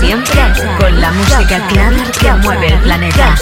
[0.00, 0.40] Siempre
[0.78, 3.34] con la música clara que mueve el planeta.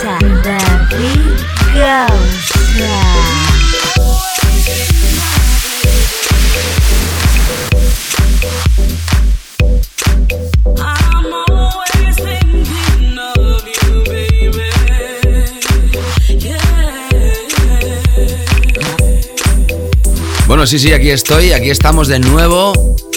[20.47, 22.73] Bueno, sí, sí, aquí estoy, aquí estamos de nuevo.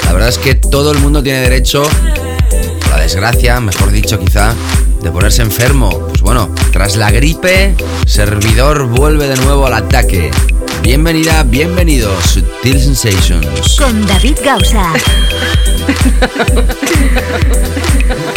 [0.05, 1.83] La verdad es que todo el mundo tiene derecho,
[3.05, 4.55] desgracia, mejor dicho quizá,
[5.03, 5.89] de ponerse enfermo.
[6.09, 7.75] Pues bueno, tras la gripe,
[8.07, 10.31] servidor vuelve de nuevo al ataque.
[10.81, 13.77] Bienvenida, bienvenido, Sutil Sensations.
[13.77, 14.91] Con David Gausa.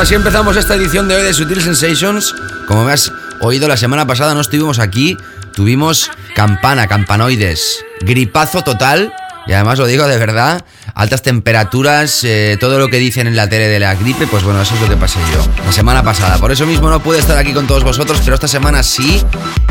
[0.00, 2.34] así empezamos esta edición de hoy de Sutil Sensations.
[2.66, 5.16] Como me has oído la semana pasada, no estuvimos aquí.
[5.52, 9.12] Tuvimos campana, campanoides, gripazo total.
[9.46, 13.48] Y además lo digo de verdad, altas temperaturas, eh, todo lo que dicen en la
[13.48, 16.38] tele de la gripe, pues bueno, eso es lo que pasé yo la semana pasada.
[16.38, 19.22] Por eso mismo no pude estar aquí con todos vosotros, pero esta semana sí.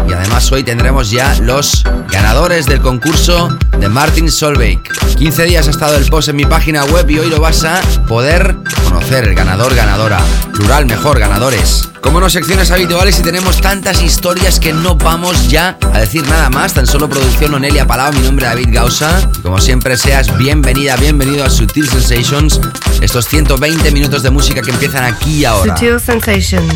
[0.07, 4.79] Y además hoy tendremos ya los ganadores del concurso de Martin Solveig.
[5.17, 7.81] 15 días ha estado el post en mi página web y hoy lo vas a
[8.07, 10.19] poder conocer, el ganador, ganadora.
[10.53, 11.93] Plural, mejor, ganadores.
[12.03, 16.50] Como no secciones habituales y tenemos tantas historias que no vamos ya a decir nada
[16.50, 19.30] más, tan solo producción Onelia Palau, mi nombre es David Gausa.
[19.41, 22.59] Como siempre seas bienvenida, bienvenido a Sutil Sensations,
[23.02, 25.78] estos 120 minutos de música que empiezan aquí ahora.
[25.78, 26.74] Sutil Sensations,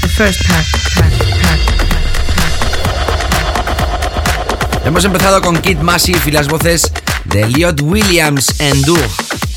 [0.00, 0.64] the first pack,
[4.84, 6.92] Hemos empezado con Kid Massive y las voces
[7.24, 9.10] de Elliot Williams en Doug.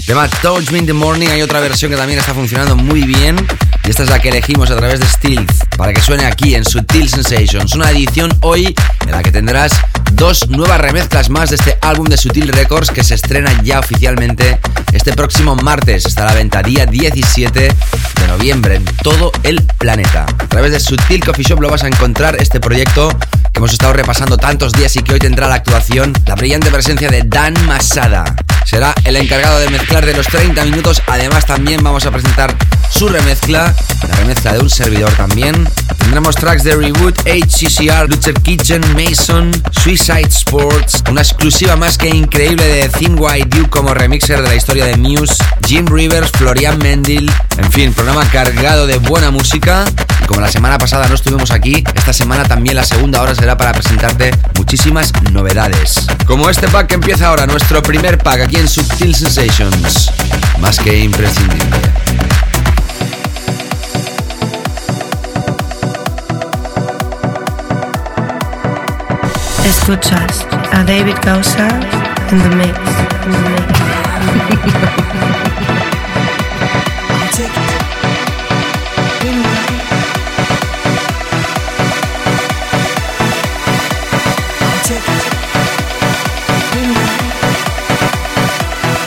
[0.08, 3.38] Tema Touch Me in the Morning, hay otra versión que también está funcionando muy bien.
[3.86, 6.64] Y esta es la que elegimos a través de Stealth para que suene aquí en
[6.64, 7.74] Sutil Sensations.
[7.74, 8.76] Una edición hoy
[9.06, 9.72] en la que tendrás
[10.22, 14.60] dos nuevas remezclas más de este álbum de Sutil Records que se estrena ya oficialmente
[14.94, 16.06] este próximo martes.
[16.06, 20.28] Está a la venta día 17 de noviembre en todo el planeta.
[20.38, 23.10] A través de Sutil Coffee Shop lo vas a encontrar este proyecto
[23.52, 27.10] que hemos estado repasando tantos días y que hoy tendrá la actuación la brillante presencia
[27.10, 28.24] de Dan Masada.
[28.64, 31.02] será el encargado de mezclar de los 30 minutos.
[31.08, 32.56] Además, también vamos a presentar
[32.92, 33.74] su remezcla,
[34.08, 35.68] la remezcla de un servidor también.
[35.98, 39.52] Tendremos tracks de Reboot, HCCR, Luther Kitchen, Mason,
[40.12, 44.56] Suicide Sports, una exclusiva más que increíble de Thin White Duke como remixer de la
[44.56, 45.36] historia de Muse,
[45.66, 49.86] Jim Rivers, Florian Mendel, en fin, programa cargado de buena música.
[50.22, 53.56] Y como la semana pasada no estuvimos aquí, esta semana también la segunda hora será
[53.56, 56.08] para presentarte muchísimas novedades.
[56.26, 60.12] Como este pack que empieza ahora, nuestro primer pack aquí en Subtil Sensations.
[60.60, 61.80] Más que imprescindible.
[69.82, 71.68] Escuchas a David Gausa
[72.30, 72.78] en the mix.
[73.26, 73.80] In the mix.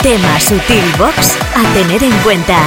[0.03, 2.59] Tema Sutil Box a tener en cuenta.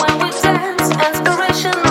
[0.00, 1.85] when we dance, inspiration.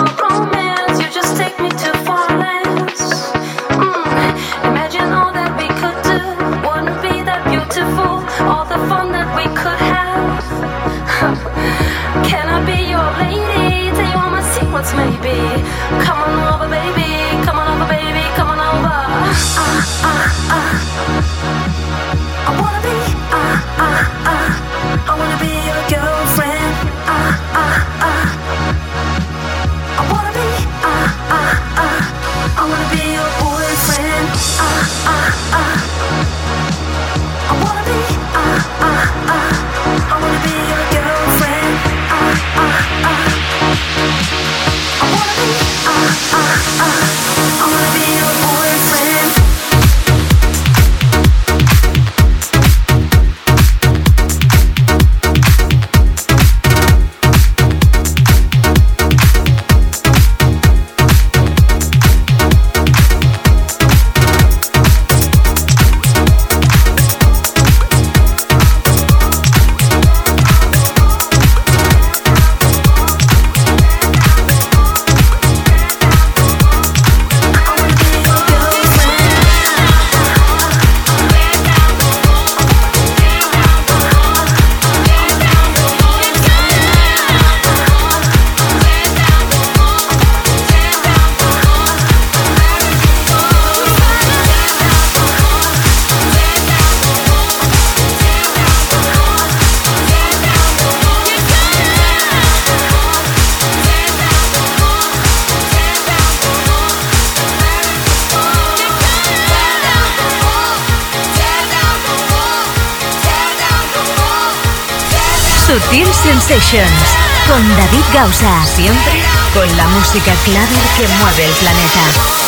[118.16, 118.64] Gausa.
[118.64, 119.12] Siempre
[119.52, 122.45] con la música clave que mueve el planeta.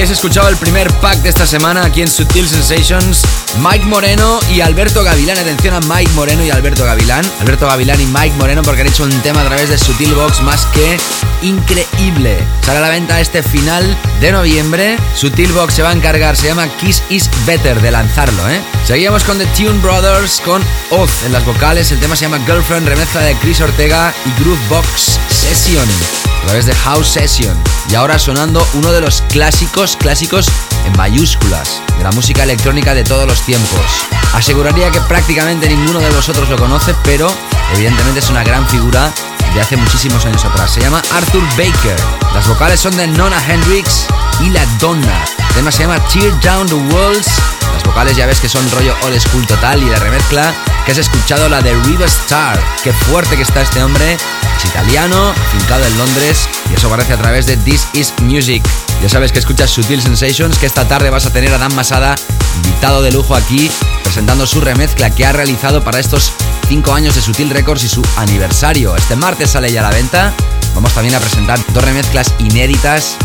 [0.00, 3.22] Has escuchado el primer pack de esta semana aquí en Sutil Sensations.
[3.58, 5.36] Mike Moreno y Alberto Gavilán.
[5.36, 7.26] Atención a Mike Moreno y Alberto Gavilán.
[7.40, 10.40] Alberto Gavilán y Mike Moreno porque han hecho un tema a través de Sutil Box
[10.40, 10.96] más que
[11.42, 12.38] increíble.
[12.62, 13.84] Sale a la venta este final
[14.20, 14.96] de noviembre.
[15.14, 18.62] Sutil Box se va a encargar, se llama Kiss is Better de lanzarlo, ¿eh?
[18.86, 21.90] Seguimos con The Tune Brothers con Oz en las vocales.
[21.92, 25.17] El tema se llama Girlfriend, remezcla de Chris Ortega y Groove Box
[25.48, 25.88] Session
[26.42, 27.56] a través de House Session.
[27.90, 30.46] Y ahora sonando uno de los clásicos, clásicos
[30.84, 33.80] en mayúsculas, de la música electrónica de todos los tiempos.
[34.34, 37.32] Aseguraría que prácticamente ninguno de vosotros lo conoce, pero
[37.74, 39.10] evidentemente es una gran figura
[39.54, 40.70] de hace muchísimos años atrás.
[40.70, 41.96] Se llama Arthur Baker.
[42.34, 44.06] Las vocales son de Nona Hendrix
[44.40, 45.24] y La Donna.
[45.48, 47.28] El tema se llama Tear Down the Walls.
[47.72, 50.52] Las vocales ya ves que son rollo old school total y la remezcla
[50.84, 52.62] que has escuchado la de River Star.
[52.84, 54.18] Qué fuerte que está este hombre.
[54.64, 58.62] Italiano, fincado en Londres y eso aparece a través de This Is Music.
[59.02, 62.16] Ya sabes que escuchas Sutil Sensations, que esta tarde vas a tener a Dan Masada,
[62.56, 63.70] invitado de lujo aquí,
[64.02, 66.32] presentando su remezcla que ha realizado para estos
[66.68, 68.96] 5 años de Sutil Records y su aniversario.
[68.96, 70.34] Este martes sale ya a la venta.
[70.74, 73.16] Vamos también a presentar dos remezclas inéditas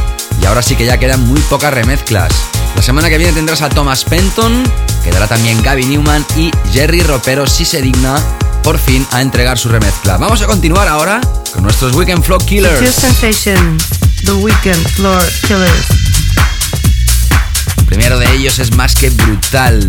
[0.42, 2.32] y ahora sí que ya quedan muy pocas remezclas.
[2.76, 4.64] La semana que viene tendrás a Thomas Penton,
[5.04, 8.16] quedará también Gaby Newman y Jerry Ropero si se digna
[8.64, 10.18] por fin a entregar su remezcla.
[10.18, 11.20] Vamos a continuar ahora
[11.54, 12.96] con nuestros Weekend Floor Killers.
[14.26, 15.86] The Weekend Floor Killers.
[17.78, 19.86] El primero de ellos es más que brutal.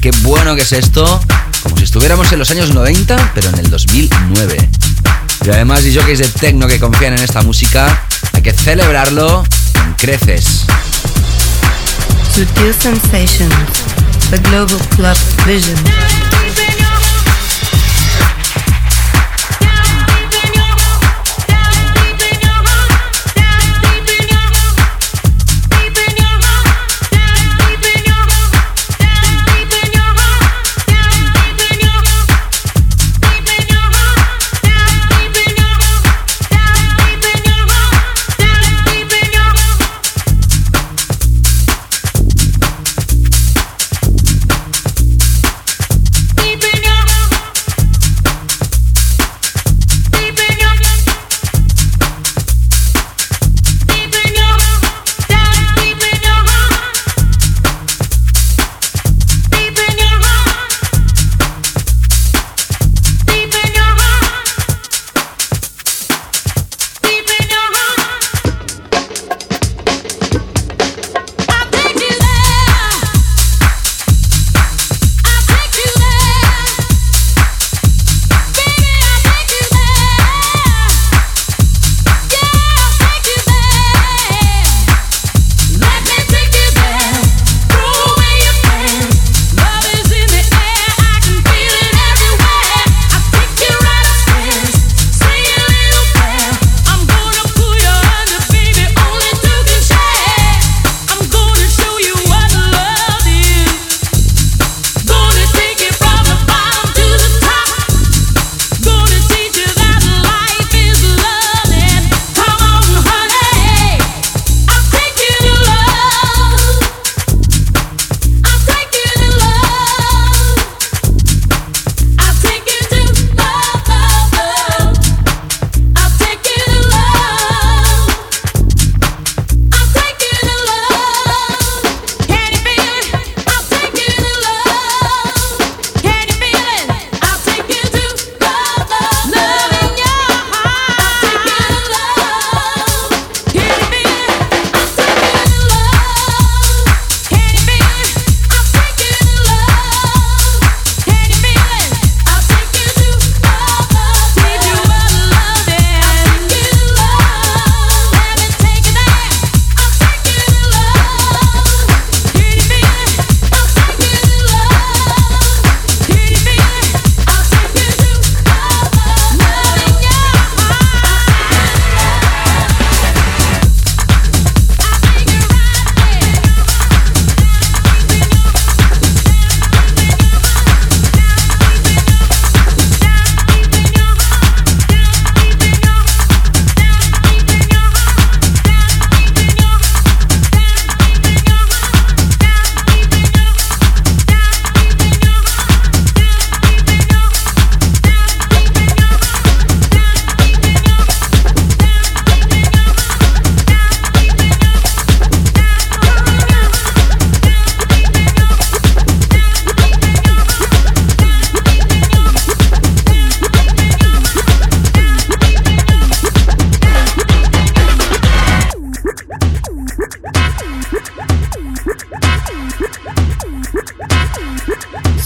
[0.00, 1.20] Qué bueno que es esto.
[1.62, 4.70] Como si estuviéramos en los años 90, pero en el 2009.
[5.44, 9.44] Y además, y jockeys de techno que confían en esta música, hay que celebrarlo
[9.74, 10.64] con creces.
[12.34, 13.54] Sutil Sensations,
[14.30, 16.31] the Global Club Vision.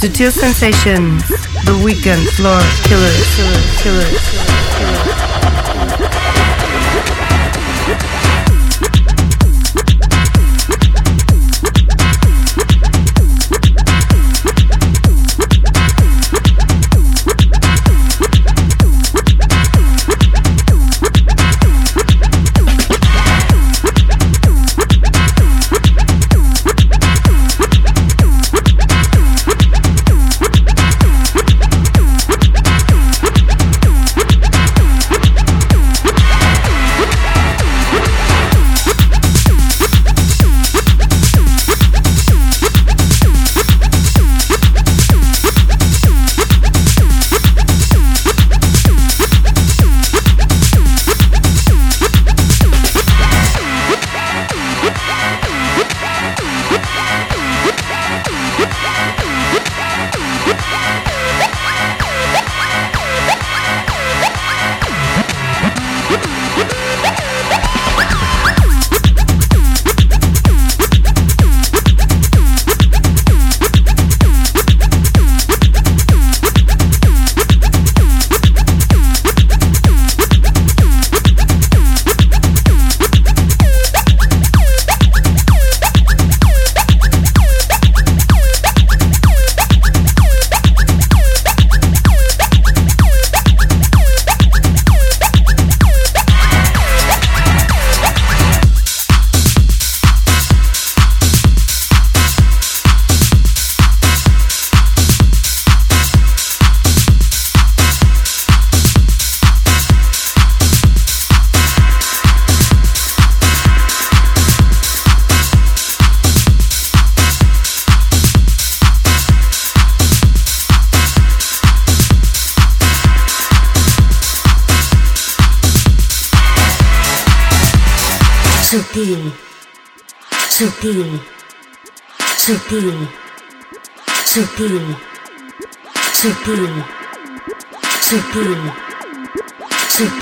[0.07, 1.27] Sutil Sensations,
[1.65, 4.36] The Weekend Floor Killers, Killers, Killers.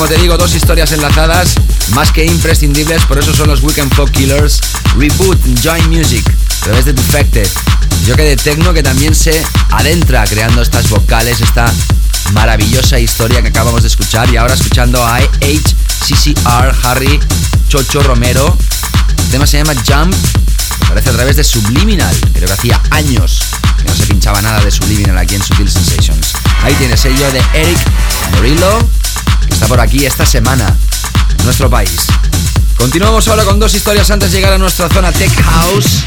[0.00, 1.56] Como te digo, dos historias enlazadas
[1.90, 4.58] más que imprescindibles, por eso son los Weekend Flow Killers
[4.96, 6.24] Reboot Join Music,
[6.62, 7.46] a través de Defected.
[8.06, 11.70] Yo que de techno que también se adentra creando estas vocales, esta
[12.32, 17.20] maravillosa historia que acabamos de escuchar y ahora escuchando a HCCR Harry
[17.68, 18.56] Chocho Romero.
[19.18, 20.14] El tema se llama Jump,
[20.86, 23.42] aparece a través de Subliminal, creo que hacía años
[23.76, 26.32] que no se pinchaba nada de Subliminal aquí en Sutil Sensations.
[26.62, 27.78] Ahí tienes sello de Eric
[28.32, 28.99] Morillo
[29.60, 30.74] está por aquí esta semana
[31.38, 32.06] en nuestro país.
[32.78, 36.02] Continuamos ahora con dos historias antes de llegar a nuestra zona Tech House.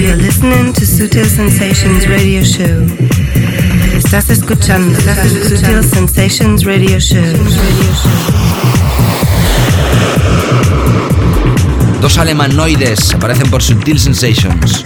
[0.00, 2.88] You're listening to Sutil Sensations Radio Show.
[3.96, 7.36] Estás escuchando Sutil Sensations Radio Show.
[12.00, 14.82] Dos alemanoides aparecen por Sutil Sensations.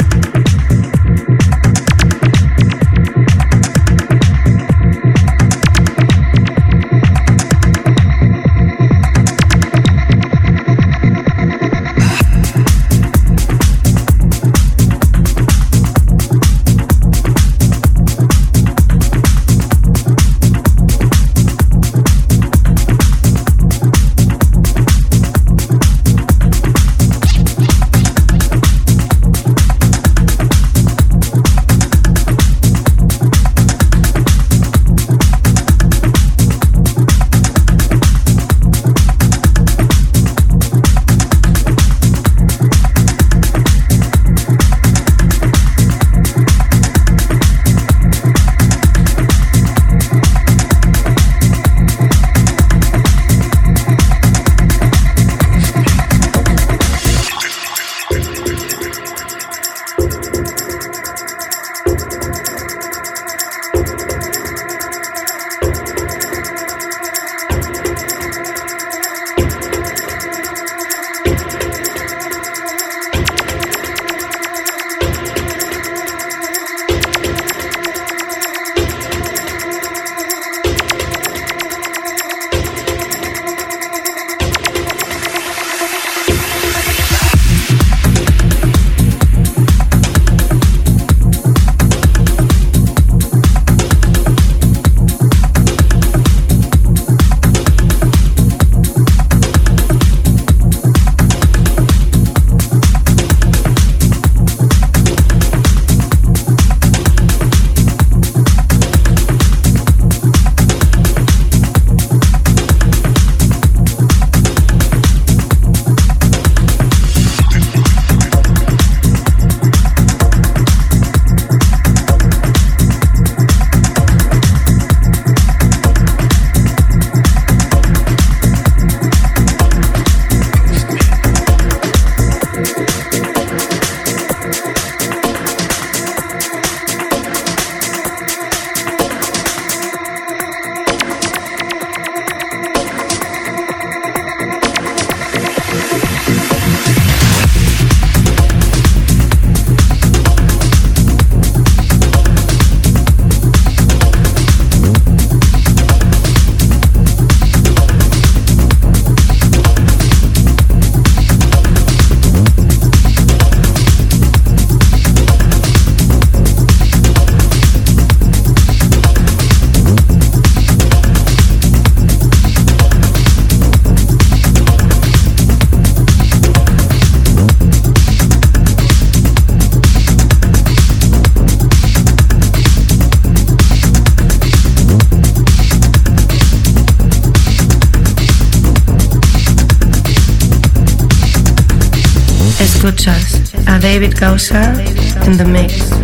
[194.17, 195.96] A David Gausa in the mix.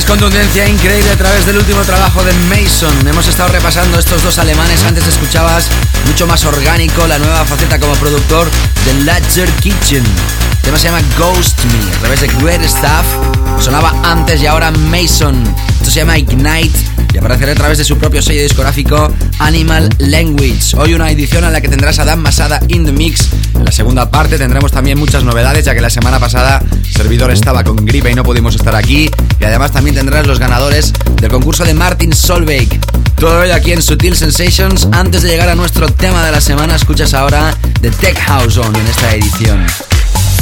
[0.00, 3.06] Tienes contundencia increíble a través del último trabajo de Mason.
[3.06, 4.82] Hemos estado repasando estos dos alemanes.
[4.84, 5.68] Antes escuchabas
[6.06, 8.48] mucho más orgánico la nueva faceta como productor
[8.86, 10.02] de Ledger Kitchen.
[10.02, 13.62] El tema se llama Ghost Me a través de Great Stuff.
[13.62, 15.44] Sonaba antes y ahora Mason.
[15.68, 16.78] Esto se llama Ignite
[17.12, 20.76] y aparecerá a través de su propio sello discográfico Animal Language.
[20.78, 23.28] Hoy una edición en la que tendrás a Dan Masada in the mix.
[23.54, 26.62] En la segunda parte tendremos también muchas novedades, ya que la semana pasada
[27.02, 29.10] servidor estaba con gripe y no pudimos estar aquí.
[29.40, 32.68] Y además también tendrás los ganadores del concurso de Martin Solveig.
[33.16, 34.86] Todo ello aquí en Sutil Sensations.
[34.92, 38.76] Antes de llegar a nuestro tema de la semana, escuchas ahora The Tech House On
[38.76, 39.66] en esta edición.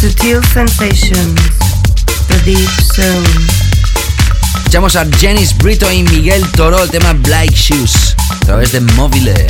[0.00, 1.40] Sutil Sensations,
[2.26, 3.28] The Deep Zone.
[4.56, 9.46] Escuchamos a Janice Brito y Miguel Toro el tema Black Shoes a través de Mobile.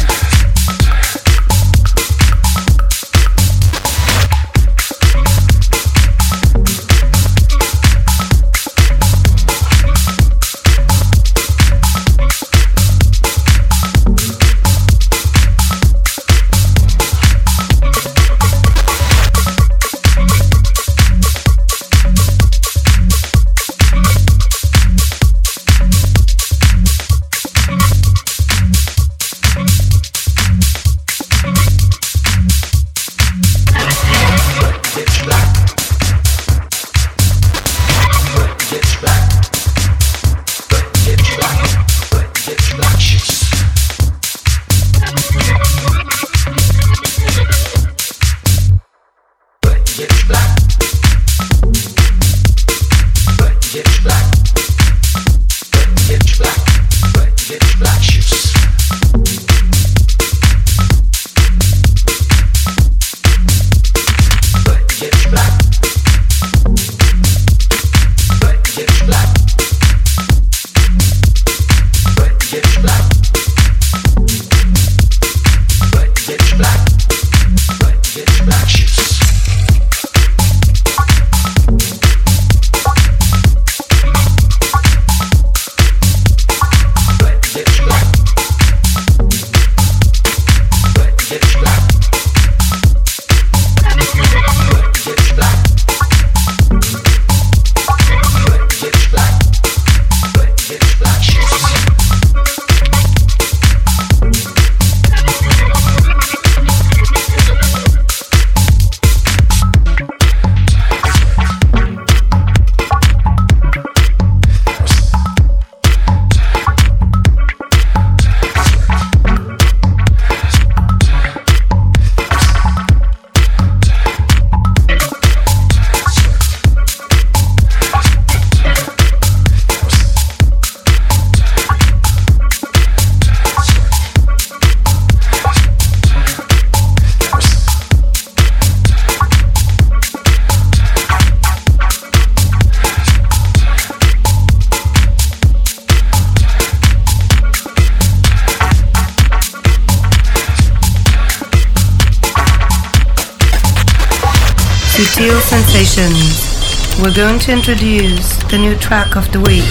[155.98, 157.00] Sensations.
[157.02, 159.64] We're going to introduce the new track of the week.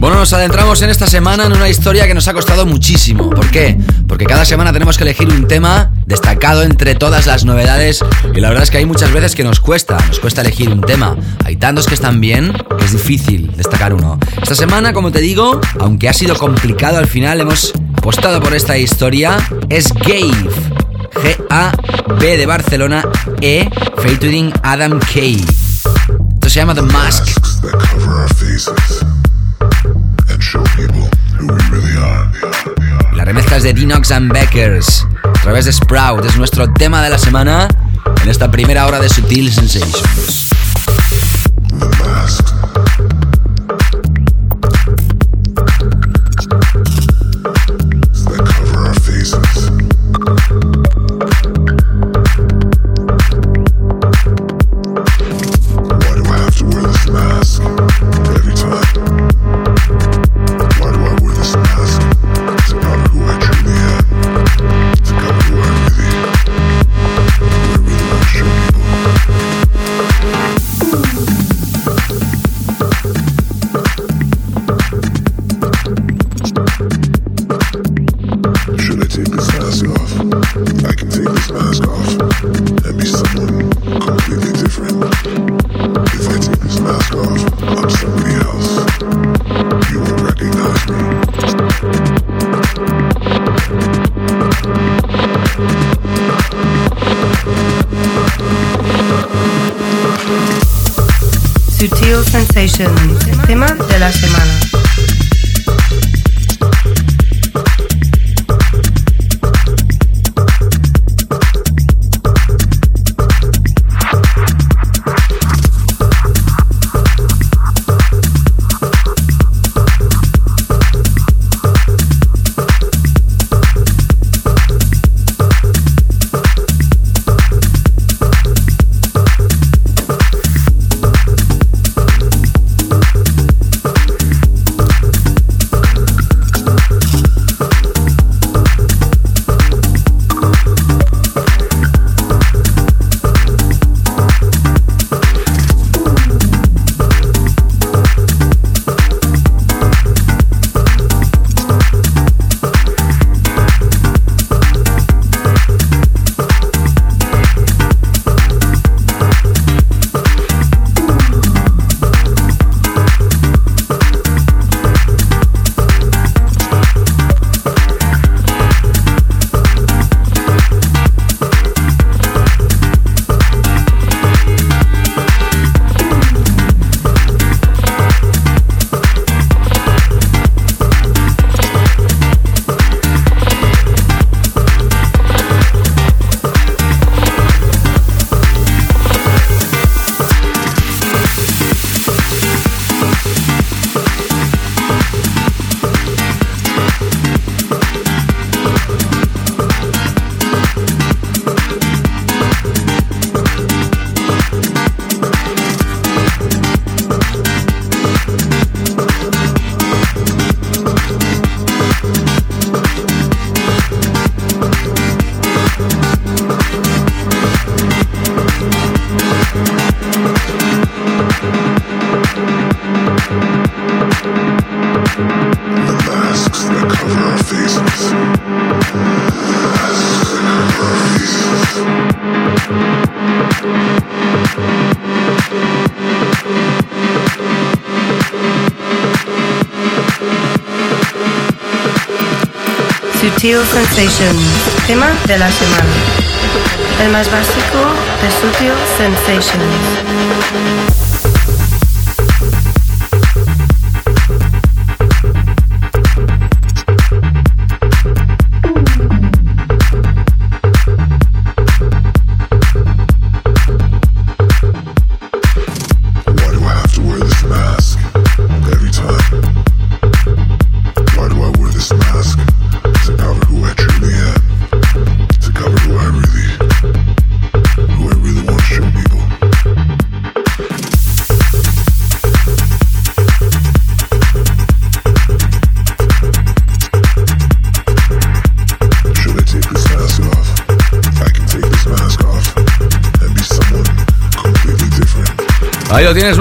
[0.00, 3.30] Bueno, nos adentramos en esta semana en una historia que nos ha costado muchísimo.
[3.30, 3.78] ¿Por qué?
[4.08, 8.48] Porque cada semana tenemos que elegir un tema destacado entre todas las novedades y la
[8.48, 11.16] verdad es que hay muchas veces que nos cuesta, nos cuesta elegir un tema.
[11.44, 14.18] Hay tantos que están bien que es difícil destacar uno.
[14.42, 18.76] Esta semana, como te digo, aunque ha sido complicado al final, hemos apostado por esta
[18.76, 19.36] historia.
[19.68, 20.65] Es Gave.
[21.26, 23.02] G-A-B de Barcelona
[23.40, 25.44] E featuring Adam Cave.
[26.34, 27.26] Esto se llama The Mask.
[33.14, 36.24] La remezcla de Dinox and Beckers a través de Sprout.
[36.24, 37.66] Es nuestro tema de la semana
[38.22, 40.35] en esta primera hora de Sutil Sensations.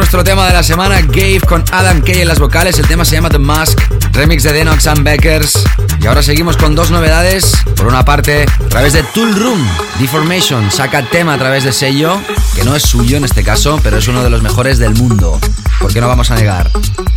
[0.06, 2.78] Nuestro tema de la semana, Gave con Adam Kay en las vocales.
[2.78, 3.80] El tema se llama The Mask,
[4.12, 5.64] remix de Denox and Beckers.
[5.99, 7.53] Y ahora seguimos con dos novedades.
[7.76, 9.68] Por una parte, a través de Tool Room,
[9.99, 12.22] Deformation saca tema a través de sello,
[12.53, 15.39] que no es suyo en este caso, pero es uno de los mejores del mundo.
[15.82, 16.70] ¿Por qué no vamos a negar?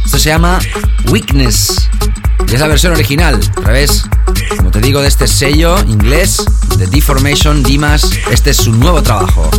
[0.07, 0.59] Esto se llama
[1.11, 1.91] Weakness.
[2.51, 4.05] Y es la versión original, a través,
[4.57, 6.43] como te digo, de este sello inglés
[6.79, 8.13] de Deformation Dimas.
[8.31, 9.51] Este es su nuevo trabajo.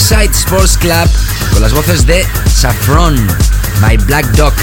[0.00, 1.08] Suicide Sports Club
[1.52, 3.14] con las voces de Saffron,
[3.86, 4.54] My Black Dog,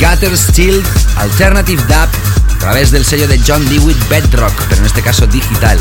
[0.00, 0.82] Gutter Steel,
[1.16, 2.08] Alternative Dub
[2.56, 5.78] a través del sello de John Dewitt Bedrock, pero en este caso digital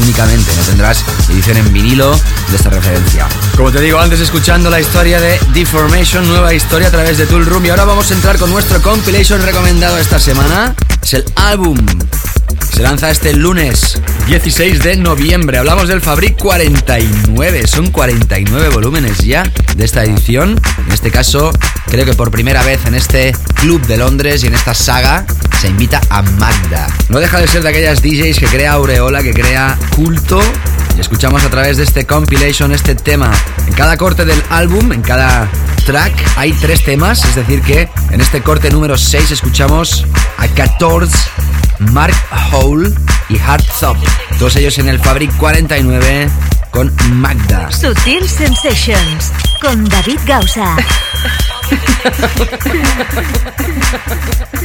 [0.00, 2.18] únicamente, no tendrás edición en vinilo
[2.48, 3.28] de esta referencia.
[3.56, 7.44] Como te digo antes, escuchando la historia de Deformation, nueva historia a través de Tool
[7.44, 7.66] Room.
[7.66, 10.74] Y ahora vamos a entrar con nuestro compilation recomendado esta semana.
[11.02, 11.76] Es el álbum.
[12.74, 13.99] Se lanza este lunes
[14.30, 15.58] 16 de noviembre.
[15.58, 17.66] Hablamos del Fabric 49.
[17.66, 19.42] Son 49 volúmenes ya
[19.74, 20.60] de esta edición.
[20.86, 21.50] En este caso,
[21.86, 25.26] creo que por primera vez en este club de Londres y en esta saga
[25.60, 26.86] se invita a Magda.
[27.08, 30.40] No deja de ser de aquellas DJs que crea aureola, que crea culto.
[30.96, 33.32] Y escuchamos a través de este compilation este tema.
[33.66, 35.50] En cada corte del álbum, en cada
[35.84, 37.24] track, hay tres temas.
[37.24, 40.06] Es decir, que en este corte número 6 escuchamos
[40.38, 41.16] a 14,
[41.80, 42.14] Mark
[42.52, 42.94] Hole
[43.30, 43.96] y Hard Thop.
[44.38, 46.28] Todos ellos en el Fabric 49
[46.70, 47.70] con Magda.
[47.70, 50.76] Sutil Sensations con David Gausa.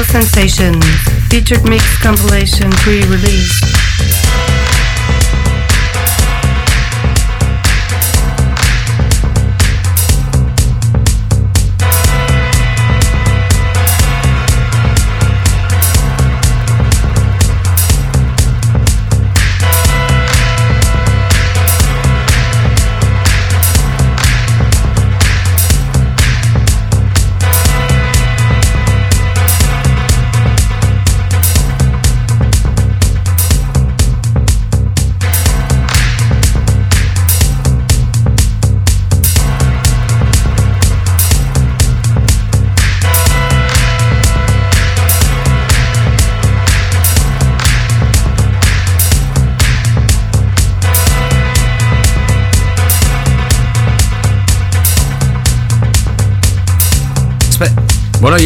[0.00, 0.84] Sutil Sensations,
[1.28, 3.69] featured mix compilation pre-release.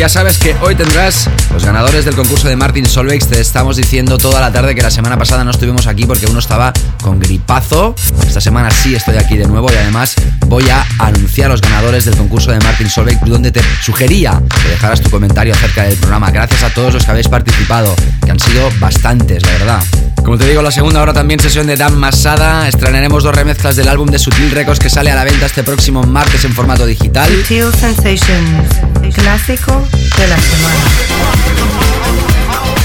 [0.05, 3.25] Ya sabes que hoy tendrás los ganadores del concurso de Martin Solveig.
[3.25, 6.41] Te estamos diciendo toda la tarde que la semana pasada no estuvimos aquí porque uno
[6.41, 7.95] estaba con gripazo.
[8.27, 10.15] Esta semana sí estoy aquí de nuevo y además
[10.47, 15.01] voy a anunciar los ganadores del concurso de Martin Solveig donde te sugería que dejaras
[15.01, 16.31] tu comentario acerca del programa.
[16.31, 19.83] Gracias a todos los que habéis participado, que han sido bastantes, la verdad.
[20.23, 22.69] Como te digo, la segunda hora también sesión de Dan Masada.
[22.69, 26.03] Estrenaremos dos remezclas del álbum de Sutil Records que sale a la venta este próximo
[26.03, 27.31] martes en formato digital.
[27.31, 28.84] Sutil Sensations
[29.15, 29.87] clásico
[30.19, 30.85] de la semana.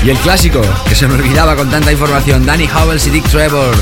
[0.03, 3.75] Y el clásico, que se me olvidaba con tanta información, Danny Howells y Dick Trevor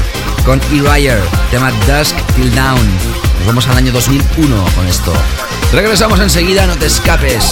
[0.46, 1.18] con E.
[1.52, 2.80] tema Dusk Till Down.
[3.38, 5.14] Nos vamos al año 2001 con esto.
[5.72, 7.52] Regresamos enseguida, no te escapes.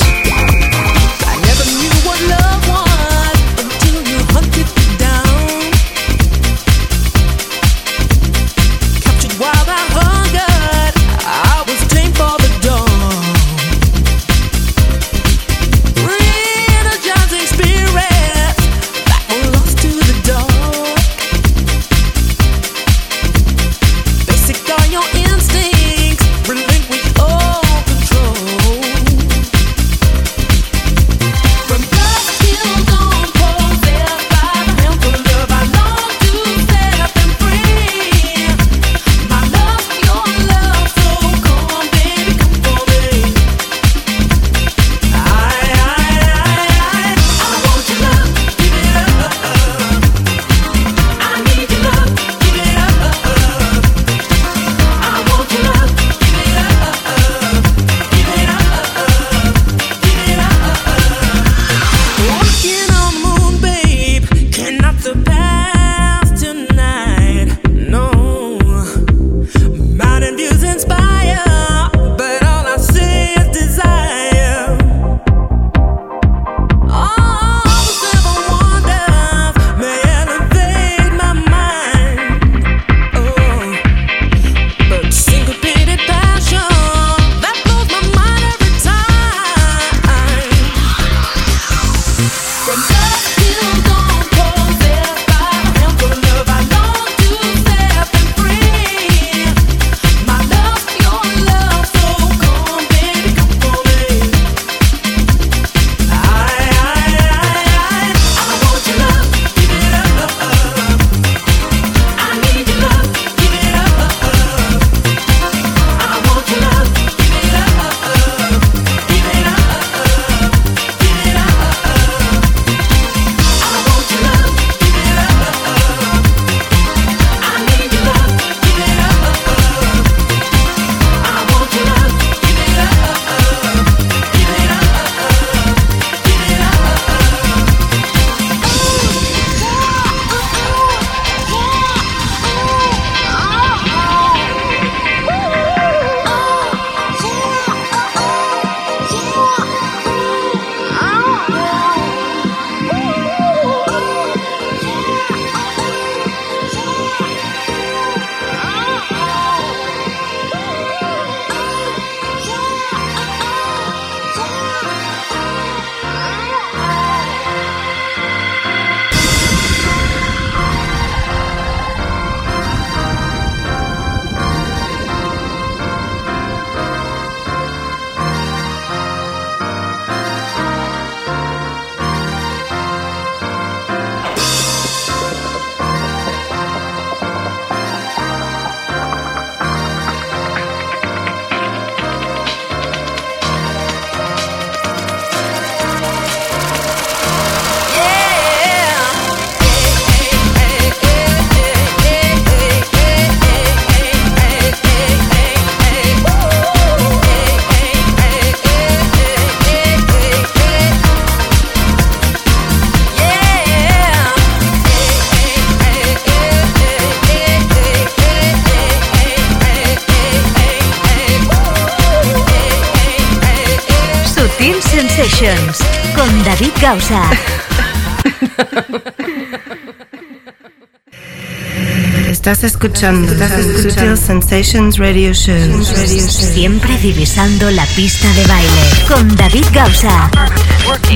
[232.45, 233.33] Estás escuchando,
[233.81, 235.83] Sutil Sensations Radio Show.
[235.83, 238.69] Siempre divisando la pista de baile
[239.07, 240.29] con David Gausa.
[240.31, 241.09] David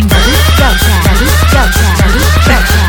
[0.58, 0.90] Gausa.
[1.04, 1.94] David Gausa.
[2.02, 2.82] David Gausa.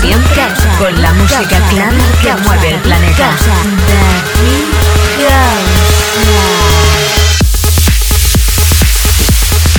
[0.00, 0.42] Siempre
[0.76, 3.30] con la música clara que mueve el planeta.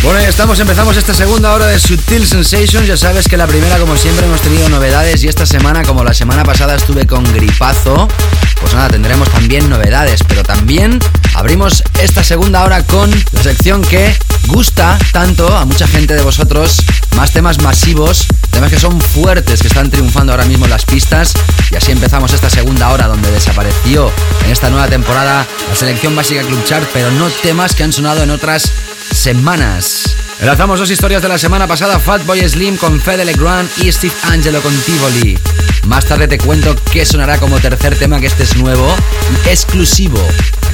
[0.05, 2.85] Bueno, ya estamos, empezamos esta segunda hora de Sutil Sensations.
[2.85, 6.13] Ya sabes que la primera, como siempre, hemos tenido novedades y esta semana, como la
[6.13, 8.07] semana pasada estuve con gripazo,
[8.61, 10.99] pues nada, tendremos también novedades, pero también
[11.33, 16.83] abrimos esta segunda hora con la sección que gusta tanto a mucha gente de vosotros,
[17.15, 21.33] más temas masivos, temas que son fuertes, que están triunfando ahora mismo en las pistas.
[21.71, 24.11] Y así empezamos esta segunda hora donde desapareció
[24.45, 28.21] en esta nueva temporada la selección básica Club Chart, pero no temas que han sonado
[28.21, 28.71] en otras
[29.15, 30.15] semanas.
[30.39, 34.61] Enlazamos dos historias de la semana pasada, Fatboy Slim con Fede Legrand y Steve Angelo
[34.61, 35.37] con Tivoli.
[35.87, 38.93] Más tarde te cuento qué sonará como tercer tema que este es nuevo
[39.45, 40.19] y exclusivo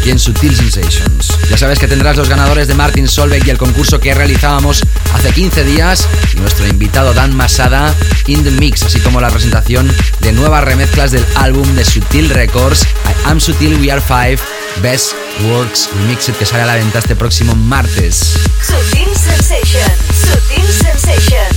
[0.01, 1.27] aquí en Sutil Sensations.
[1.51, 4.81] Ya sabes que tendrás los ganadores de Martin Solveig y el concurso que realizábamos
[5.13, 7.93] hace 15 días y nuestro invitado Dan Masada
[8.25, 12.81] in the Mix, así como la presentación de nuevas remezclas del álbum de Sutil Records,
[12.81, 14.39] I Am Sutil We Are Five,
[14.81, 15.13] Best
[15.51, 18.39] Works Remixed que sale a la venta este próximo martes.
[18.65, 21.50] Sutil Sensations, Sutil Sensations,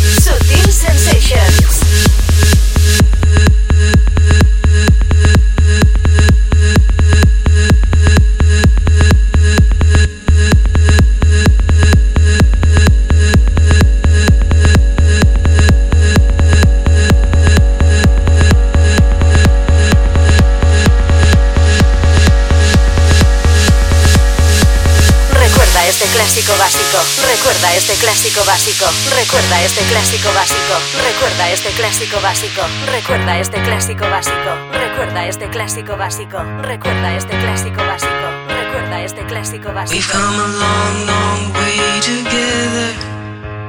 [28.35, 28.87] clásico básico.
[29.14, 30.74] Recuerda este clásico básico.
[31.05, 32.62] Recuerda este clásico básico.
[32.87, 34.51] Recuerda este clásico básico.
[34.72, 36.43] Recuerda este clásico básico.
[36.62, 38.26] Recuerda este clásico básico.
[38.49, 40.12] Recuerda este clásico We've básico.
[40.12, 42.91] come a long, long way together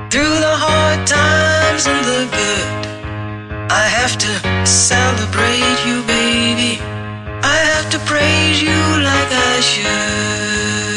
[0.09, 3.71] through the hard times and the good.
[3.71, 6.81] I have to celebrate you, baby.
[7.43, 10.94] I have to praise you like I should.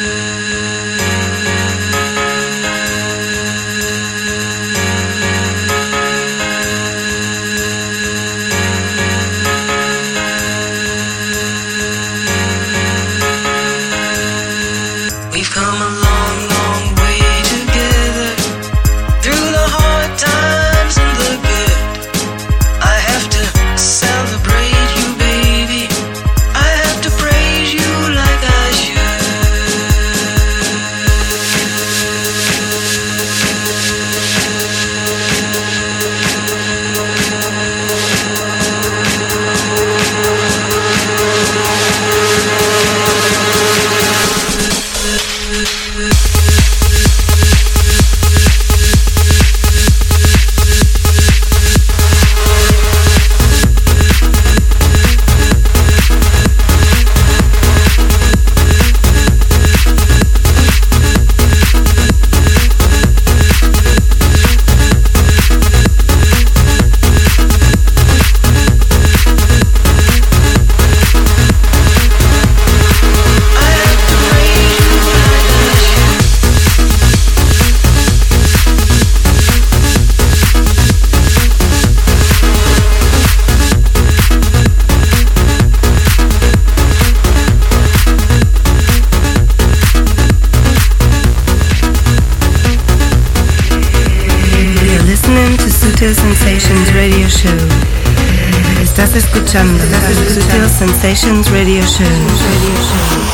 [101.01, 103.28] Sensations Radio Show.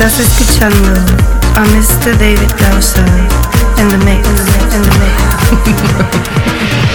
[0.00, 0.94] Estás escuchando
[1.56, 2.16] a Mr.
[2.18, 3.04] David Gausa
[3.78, 4.28] en the mix,
[4.72, 6.78] in the mix.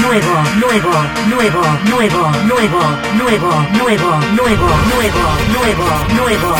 [0.00, 0.94] nuevo, nuevo,
[1.28, 2.82] nuevo, nuevo, nuevo,
[3.18, 5.20] nuevo, nuevo,
[5.52, 6.56] nuevo, nuevo.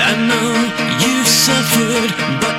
[0.00, 0.52] I know
[1.00, 2.10] you've suffered,
[2.40, 2.57] but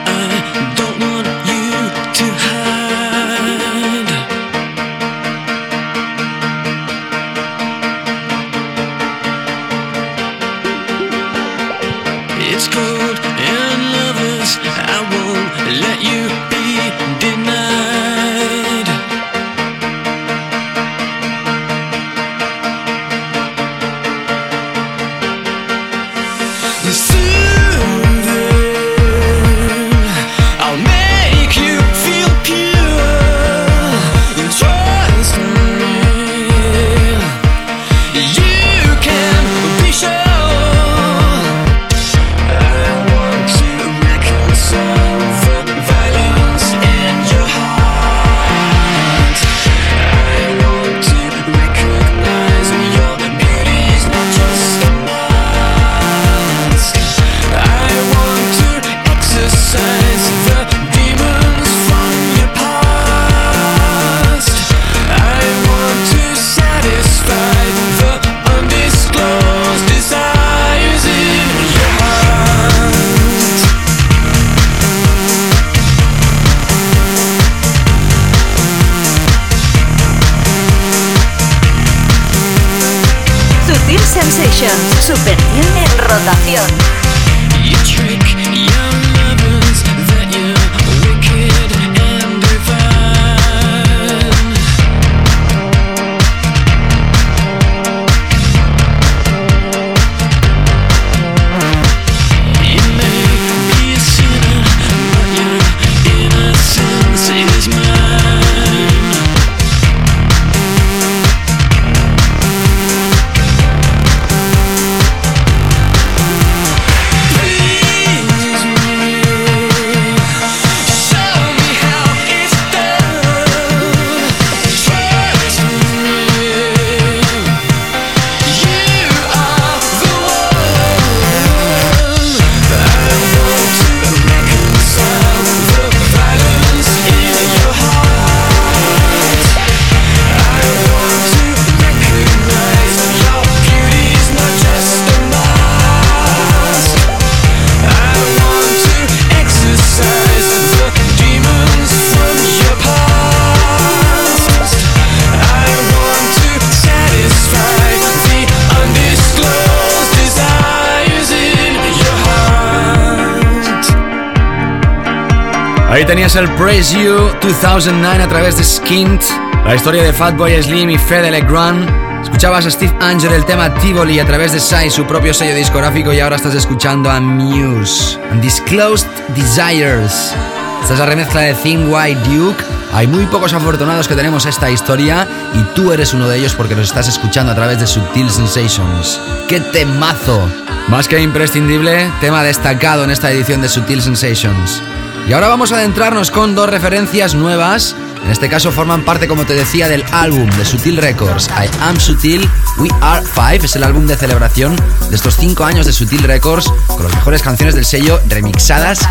[166.00, 169.22] Ahí tenías el Praise You 2009 a través de Skint,
[169.66, 171.90] la historia de Fatboy Slim y Fede Legrand.
[172.24, 176.14] Escuchabas a Steve Angel el tema Tivoli a través de Sai, su propio sello discográfico,
[176.14, 178.18] y ahora estás escuchando a Muse.
[178.32, 180.34] Undisclosed Desires.
[180.82, 182.64] Esta es la remezcla de Thin White Duke.
[182.94, 186.76] Hay muy pocos afortunados que tenemos esta historia y tú eres uno de ellos porque
[186.76, 189.20] nos estás escuchando a través de Subtil Sensations.
[189.50, 190.48] ¡Qué temazo!
[190.88, 194.82] Más que imprescindible, tema destacado en esta edición de Subtil Sensations.
[195.28, 197.96] Y ahora vamos a adentrarnos con dos referencias nuevas.
[198.24, 201.48] En este caso forman parte, como te decía, del álbum de Sutil Records.
[201.50, 202.48] I Am Sutil,
[202.78, 203.66] We Are Five.
[203.66, 204.76] Es el álbum de celebración
[205.10, 209.08] de estos cinco años de Sutil Records con las mejores canciones del sello remixadas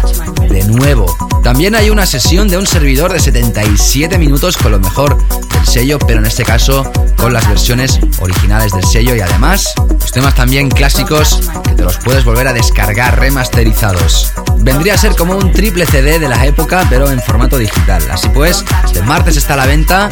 [0.49, 1.17] de nuevo.
[1.43, 5.99] También hay una sesión de un servidor de 77 minutos con lo mejor del sello,
[5.99, 10.69] pero en este caso con las versiones originales del sello y además los temas también
[10.69, 14.33] clásicos que te los puedes volver a descargar remasterizados.
[14.61, 18.03] Vendría a ser como un triple CD de la época, pero en formato digital.
[18.11, 20.09] Así pues, este martes está a la venta,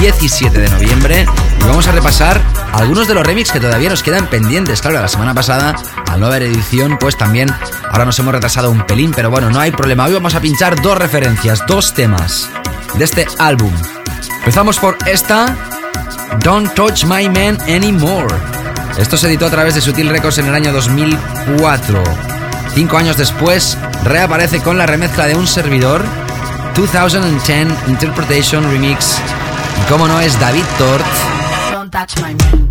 [0.00, 1.26] 17 de noviembre,
[1.60, 2.40] y vamos a repasar
[2.72, 4.80] algunos de los remix que todavía nos quedan pendientes.
[4.80, 5.74] Claro, la semana pasada,
[6.08, 7.52] al no haber edición, pues también
[7.90, 10.04] ahora nos hemos retrasado un pelín, pero bueno, no hay problema.
[10.04, 12.48] Hoy vamos a pinchar dos referencias, dos temas
[12.94, 13.72] de este álbum.
[14.38, 15.56] Empezamos por esta,
[16.44, 18.34] Don't Touch My Man Anymore.
[18.98, 22.35] Esto se editó a través de Sutil Records en el año 2004.
[22.76, 26.04] Cinco años después, reaparece con la remezcla de un servidor,
[26.74, 29.16] 2010 Interpretation Remix.
[29.82, 31.02] Y como no es David Tort.
[31.72, 32.65] Don't touch my man.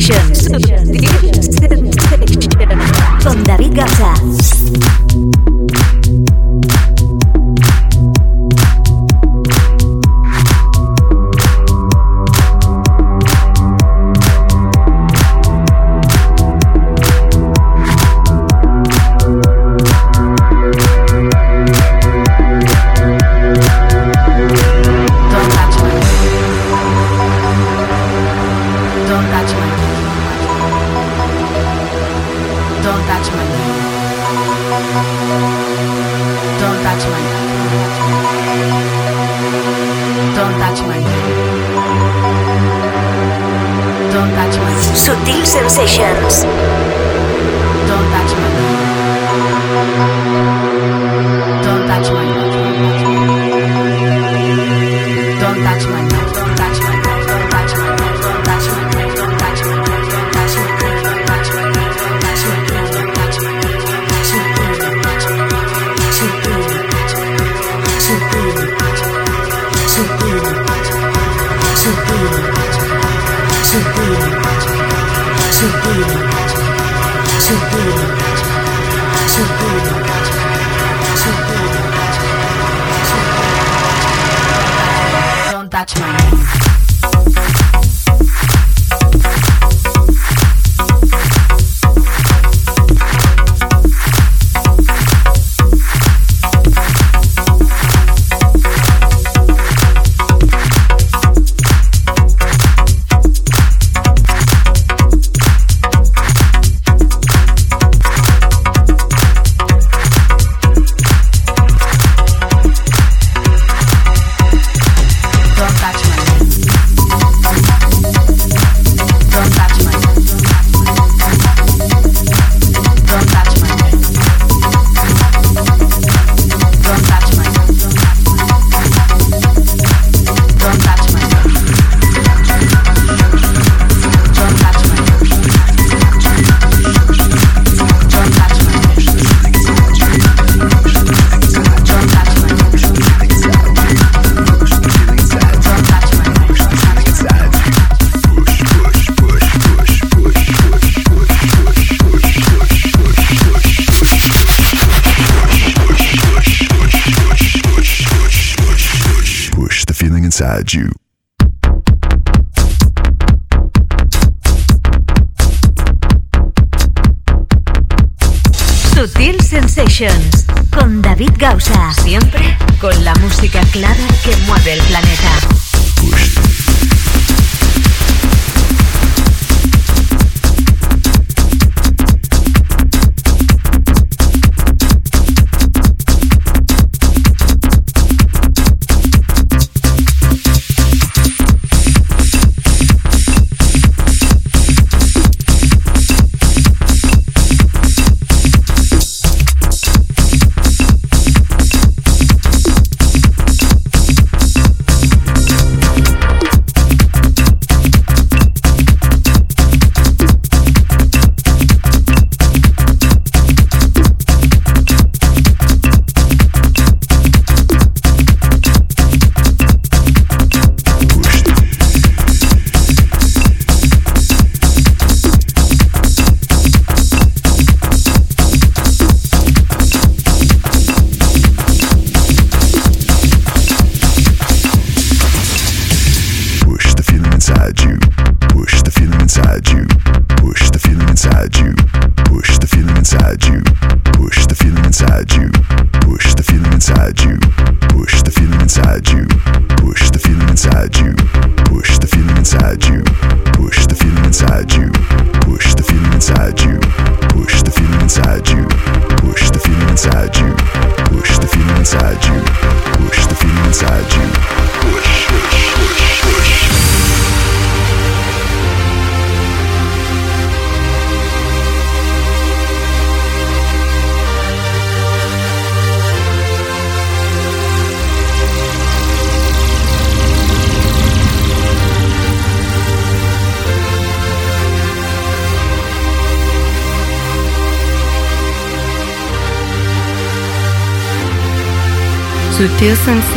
[0.00, 0.43] Sessions.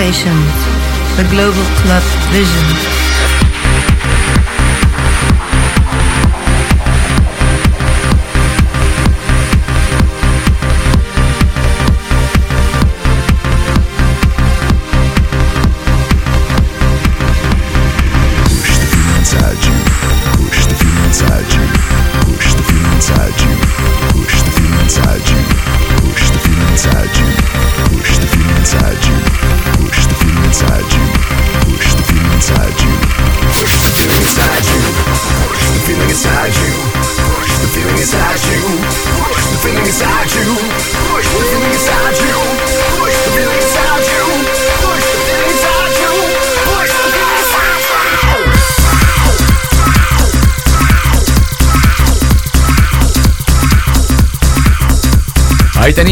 [0.08, 0.47] Sutil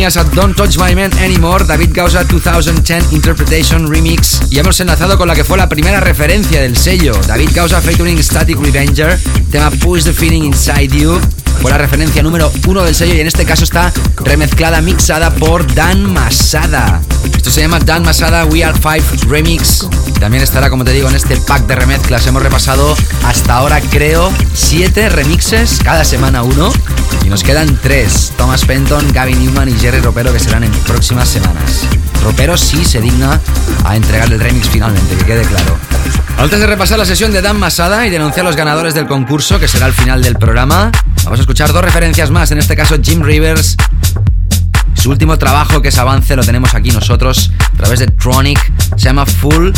[0.05, 4.39] a Don't Touch My Man Anymore, David Gausa 2010 Interpretation Remix.
[4.51, 8.21] Y hemos enlazado con la que fue la primera referencia del sello, David Gausa featuring
[8.21, 9.19] Static Revenger,
[9.49, 11.19] tema Push the Feeling Inside You.
[11.59, 13.91] Fue la referencia número uno del sello y en este caso está
[14.23, 17.01] remezclada, mixada por Dan Masada.
[17.35, 19.87] Esto se llama Dan Masada We Are Five Remix.
[20.19, 22.27] También estará, como te digo, en este pack de remezclas.
[22.27, 26.71] Hemos repasado hasta ahora, creo, siete remixes, cada semana uno.
[27.25, 31.27] Y nos quedan tres: Thomas Penton, Gavin Newman y Jerry Ropero, que serán en próximas
[31.27, 31.87] semanas.
[32.23, 33.41] Ropero sí se digna
[33.83, 35.75] a entregar el remix finalmente, que quede claro.
[36.37, 39.59] Antes de repasar la sesión de Dan Masada y denunciar a los ganadores del concurso,
[39.59, 40.91] que será al final del programa,
[41.23, 42.51] vamos a escuchar dos referencias más.
[42.51, 43.75] En este caso, Jim Rivers.
[44.93, 48.59] Su último trabajo, que es Avance, lo tenemos aquí nosotros a través de Tronic.
[48.97, 49.71] Se llama Full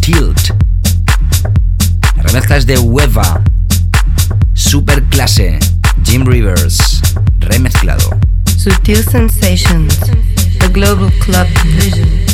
[0.00, 0.50] Tilt.
[2.16, 3.40] La remezcla es de Weva.
[4.52, 5.58] Super clase.
[6.12, 7.00] Jim Rivers.
[7.40, 8.10] Remezclado.
[8.58, 9.98] Sutil Sensations,
[10.58, 12.31] the Global Club Vision.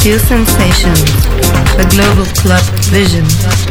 [0.00, 1.04] Sutil Sensations,
[1.76, 3.69] the Global Club Vision.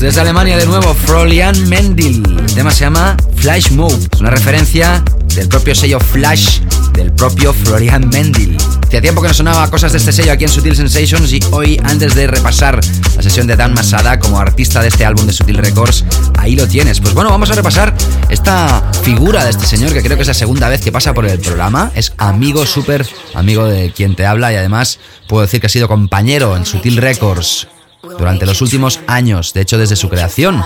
[0.00, 2.22] Desde Alemania de nuevo, Frolian Mendel.
[2.38, 4.08] El tema se llama Flash Move.
[4.12, 5.02] Es una referencia
[5.34, 6.60] del propio sello Flash
[6.92, 8.56] del propio Florian Mendel.
[8.86, 11.80] Hacía tiempo que no sonaba cosas de este sello aquí en Sutil Sensations y hoy,
[11.82, 12.80] antes de repasar
[13.16, 16.04] la sesión de Dan Masada como artista de este álbum de Sutil Records,
[16.38, 17.00] ahí lo tienes.
[17.00, 17.92] Pues bueno, vamos a repasar
[18.28, 21.26] esta figura de este señor que creo que es la segunda vez que pasa por
[21.26, 21.90] el programa.
[21.96, 23.04] Es amigo, súper
[23.34, 26.98] amigo de quien te habla y además puedo decir que ha sido compañero en Sutil
[26.98, 27.66] Records
[28.18, 30.62] durante los últimos años, de hecho desde su creación.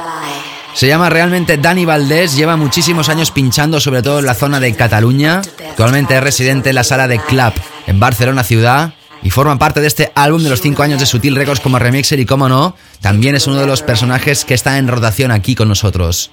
[0.75, 4.75] Se llama realmente Dani Valdés, lleva muchísimos años pinchando sobre todo en la zona de
[4.75, 5.43] Cataluña.
[5.69, 7.53] Actualmente es residente en la sala de Club
[7.87, 11.37] en Barcelona ciudad y forma parte de este álbum de los 5 años de Sutil
[11.37, 14.89] Records como remixer y como no, también es uno de los personajes que está en
[14.89, 16.31] rotación aquí con nosotros.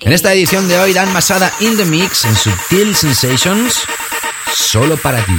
[0.00, 3.80] En esta edición de hoy Dan Masada in the Mix en Sutil Sensations,
[4.54, 5.38] solo para ti.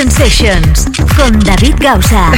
[0.00, 2.32] Sutil Sensations con David Gausa.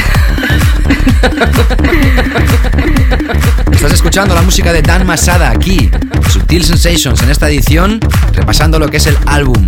[3.71, 5.89] Estás escuchando la música de Dan Masada aquí,
[6.29, 8.01] Sutil Sensations, en esta edición,
[8.33, 9.65] repasando lo que es el álbum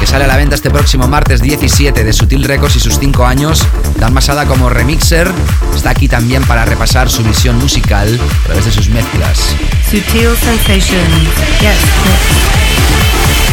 [0.00, 3.24] que sale a la venta este próximo martes 17 de Sutil Records y sus 5
[3.24, 3.64] años.
[4.00, 5.30] Dan Masada como remixer
[5.72, 9.38] está aquí también para repasar su visión musical a través de sus mezclas.
[9.88, 11.12] Sutil Sensations.
[11.60, 13.45] Yes.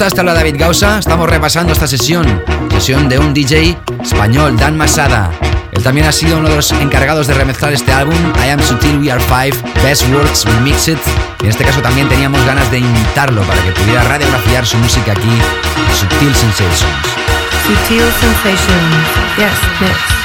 [0.00, 0.14] Estás?
[0.14, 0.98] Te habla David Gausa.
[0.98, 2.42] Estamos repasando esta sesión.
[2.70, 5.30] Sesión de un DJ español, Dan Masada.
[5.72, 8.98] Él también ha sido uno de los encargados de remezclar este álbum, I Am Sutil
[8.98, 9.52] We Are Five,
[9.82, 10.96] Best Works Remixed.
[11.42, 15.38] En este caso también teníamos ganas de invitarlo para que pudiera radiografiar su música aquí
[15.92, 16.84] Sutil Sensations.
[17.66, 19.06] Sutil Sensations.
[19.36, 20.19] Yes, yes.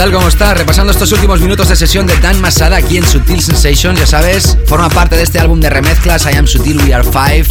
[0.00, 0.12] Tal?
[0.12, 0.56] ¿Cómo estás?
[0.56, 4.56] Repasando estos últimos minutos de sesión de Dan Masada aquí en Sutil Sensations, ya sabes,
[4.64, 7.46] forma parte de este álbum de remezclas I Am Sutil We Are Five.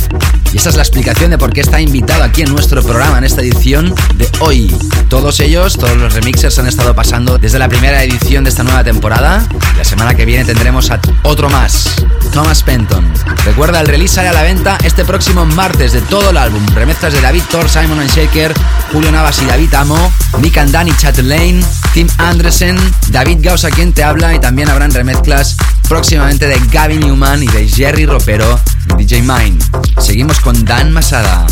[0.51, 3.25] Y esta es la explicación de por qué está invitado aquí en nuestro programa en
[3.25, 4.75] esta edición de hoy.
[5.09, 8.83] Todos ellos, todos los remixers han estado pasando desde la primera edición de esta nueva
[8.83, 9.47] temporada.
[9.77, 10.89] La semana que viene tendremos
[11.21, 13.11] otro más, Thomas Penton.
[13.45, 16.65] Recuerda, el release sale a la venta este próximo martes de todo el álbum.
[16.73, 18.53] Remezclas de David Thor, Simon and Shaker,
[18.91, 22.77] Julio Navas y David Amo, Nick and Danny Chatelaine, Tim Andresen,
[23.09, 25.57] David Gausa quien te habla y también habrán remezclas
[25.87, 28.59] próximamente de Gavin Newman y de Jerry Ropero
[28.97, 29.57] DJ Mine.
[29.99, 31.45] Seguimos con Dan Masada.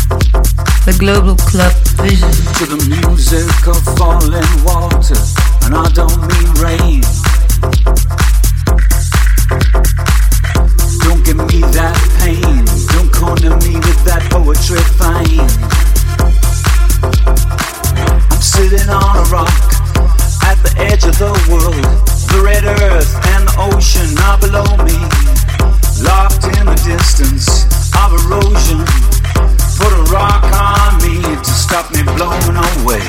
[0.84, 1.72] The Global Club
[2.02, 2.30] Vision.
[2.58, 5.20] to the music of falling water,
[5.64, 7.02] and I don't mean rain.
[11.08, 15.40] Don't give me that pain, don't corner me with that poetry fine.
[18.28, 19.48] I'm sitting on a rock
[20.44, 21.80] at the edge of the world.
[22.28, 25.00] The red earth and the ocean are below me,
[26.04, 27.64] locked in the distance
[27.96, 28.84] of erosion.
[29.80, 33.00] Put a rock on me to stop me blowing away.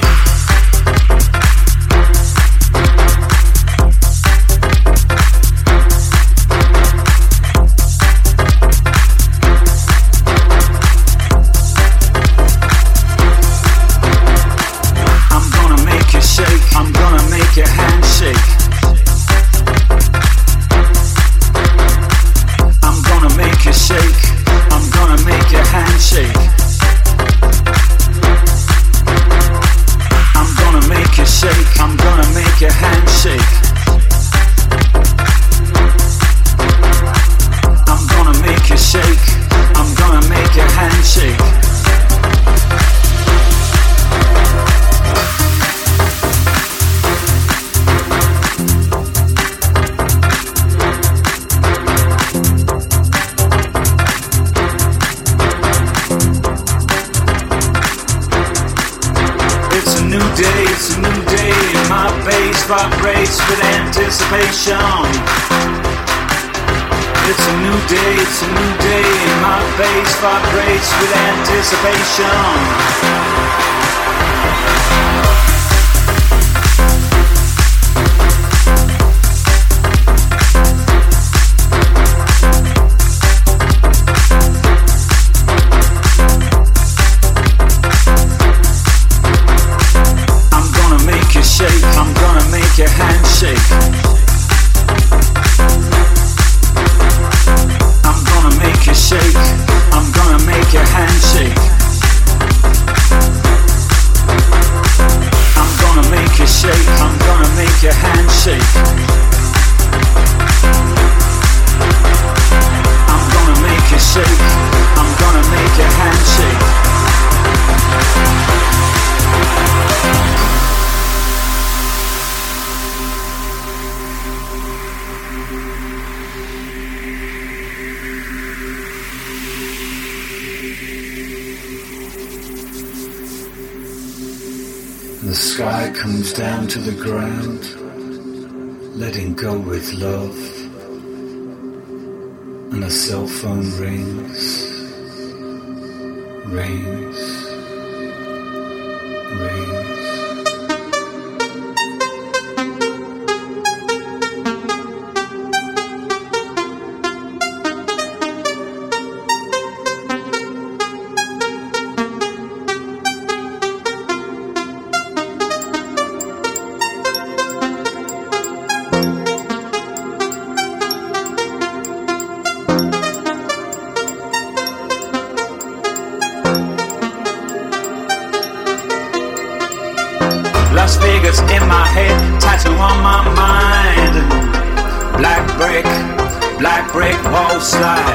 [67.89, 69.01] Day, it's a new day.
[69.01, 73.78] and My face vibrates with anticipation.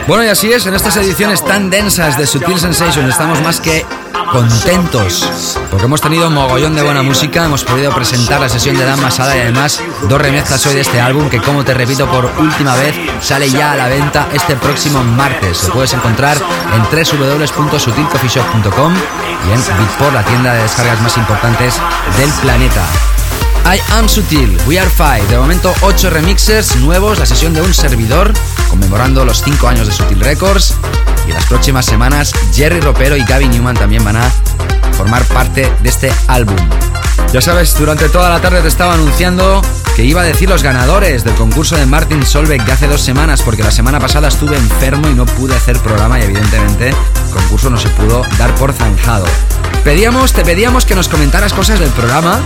[0.06, 3.86] Bueno, y así es, en estas ediciones tan densas de Sutil Sensation estamos más que
[4.30, 8.84] contentos porque hemos tenido un mogollón de buena música, hemos podido presentar la sesión de
[8.84, 12.26] Dan Masada y además dos remezclas hoy de este álbum que como te repito por
[12.38, 15.64] última vez sale ya a la venta este próximo martes.
[15.64, 18.94] Lo puedes encontrar en www.sutilcoffeeshop.com
[19.48, 21.80] y en Beatport, la tienda de descargas más importantes
[22.18, 22.82] del planeta.
[23.64, 25.26] I Am Sutil, We Are Five.
[25.28, 28.34] De momento, 8 remixes nuevos, la sesión de un servidor,
[28.74, 30.74] conmemorando los 5 años de Sutil Records.
[31.28, 34.28] Y las próximas semanas, Jerry Ropero y Gavin Newman también van a
[34.96, 36.56] formar parte de este álbum.
[37.32, 39.62] Ya sabes, durante toda la tarde te estaba anunciando
[39.94, 43.42] que iba a decir los ganadores del concurso de Martin Solveig de hace dos semanas,
[43.42, 47.70] porque la semana pasada estuve enfermo y no pude hacer programa y evidentemente el concurso
[47.70, 49.26] no se pudo dar por zanjado.
[49.84, 52.40] Pedíamos, te pedíamos que nos comentaras cosas del programa.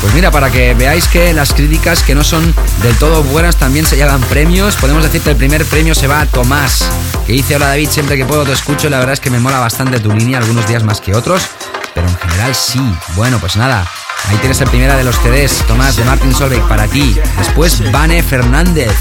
[0.00, 2.52] Pues mira, para que veáis que las críticas que no son
[2.82, 4.74] del todo buenas también se llevan premios.
[4.74, 6.84] Podemos decir que el primer premio se va a Tomás,
[7.26, 9.60] que dice, hola David, siempre que puedo te escucho la verdad es que me mola
[9.60, 11.46] bastante tu línea, algunos días más que otros,
[11.94, 12.80] pero en general sí.
[13.14, 13.86] Bueno, pues nada,
[14.28, 17.16] Ahí tienes el primera de los CDs, Tomás de Martin Solveig para ti.
[17.38, 18.92] Después Vane Fernández,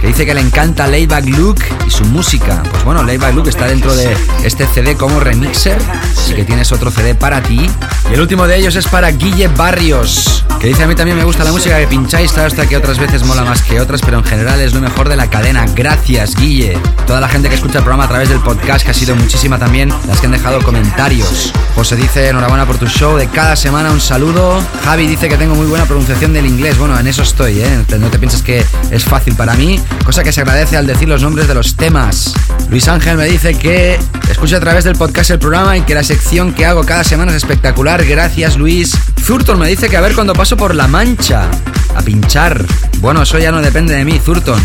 [0.00, 2.62] que dice que le encanta Layback Luke y su música.
[2.70, 5.78] Pues bueno, Layback Luke está dentro de este CD como remixer,
[6.16, 7.70] así que tienes otro CD para ti.
[8.08, 11.24] Y el último de ellos es para Guille Barrios, que dice a mí también me
[11.24, 14.18] gusta la música que pincháis, claro hasta que otras veces mola más que otras, pero
[14.18, 15.66] en general es lo mejor de la cadena.
[15.74, 16.78] Gracias, Guille.
[17.06, 19.58] Toda la gente que escucha el programa a través del podcast, que ha sido muchísima
[19.58, 21.52] también, las que han dejado comentarios.
[21.74, 24.62] José dice enhorabuena por tu show de cada semana, un saludo.
[24.84, 26.78] Javi dice que tengo muy buena pronunciación del inglés.
[26.78, 27.84] Bueno, en eso estoy, ¿eh?
[27.98, 31.22] No te pienses que es fácil para mí, cosa que se agradece al decir los
[31.22, 32.34] nombres de los temas.
[32.70, 33.98] Luis Ángel me dice que
[34.30, 37.32] escucha a través del podcast el programa y que la sección que hago cada semana
[37.32, 37.95] es espectacular.
[38.04, 38.92] Gracias, Luis.
[39.22, 41.48] Zurton me dice que a ver cuando paso por La Mancha
[41.94, 42.64] a pinchar.
[42.98, 44.60] Bueno, eso ya no depende de mí, Zurton.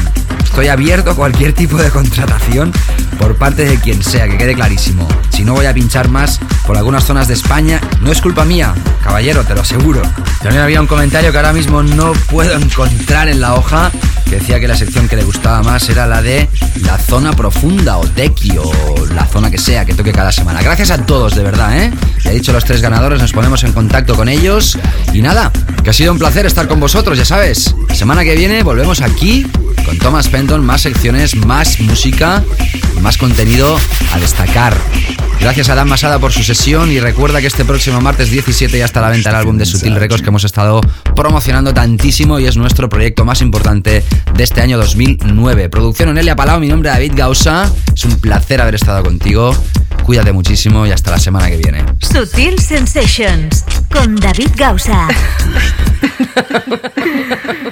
[0.51, 2.73] Estoy abierto a cualquier tipo de contratación
[3.17, 5.07] por parte de quien sea, que quede clarísimo.
[5.29, 8.75] Si no voy a pinchar más por algunas zonas de España, no es culpa mía,
[9.01, 10.01] caballero, te lo aseguro.
[10.43, 13.91] También había un comentario que ahora mismo no puedo encontrar en la hoja,
[14.25, 16.49] que decía que la sección que le gustaba más era la de
[16.81, 20.61] la zona profunda o tequi o la zona que sea que toque cada semana.
[20.61, 21.93] Gracias a todos, de verdad, ¿eh?
[22.25, 24.77] Ya he dicho los tres ganadores, nos ponemos en contacto con ellos.
[25.13, 25.49] Y nada,
[25.81, 27.73] que ha sido un placer estar con vosotros, ya sabes.
[27.93, 29.47] Semana que viene volvemos aquí
[29.85, 32.43] con Thomas Penton, más secciones, más música
[32.97, 33.77] y más contenido
[34.11, 34.75] a destacar.
[35.39, 38.85] Gracias a Dan Masada por su sesión y recuerda que este próximo martes 17 ya
[38.85, 40.81] está a la venta el álbum de Sutil Records que hemos estado
[41.15, 44.03] promocionando tantísimo y es nuestro proyecto más importante
[44.35, 45.69] de este año 2009.
[45.69, 47.71] Producción Onelia Palau, mi nombre es David Gausa.
[47.93, 49.55] Es un placer haber estado contigo.
[50.03, 51.83] Cuídate muchísimo y hasta la semana que viene.
[51.99, 55.07] Sutil Sensations con David Gausa.